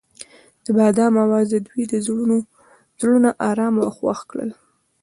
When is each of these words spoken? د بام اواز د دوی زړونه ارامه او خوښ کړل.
د 0.65 0.65
بام 0.75 1.13
اواز 1.23 1.45
د 1.51 1.55
دوی 1.67 1.83
زړونه 2.99 3.29
ارامه 3.49 3.81
او 3.87 3.91
خوښ 3.97 4.19
کړل. 4.31 4.51